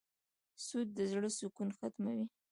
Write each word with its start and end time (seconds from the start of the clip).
سود 0.65 0.87
د 0.97 0.99
زړه 1.11 1.29
سکون 1.37 1.69
ختموي. 1.77 2.25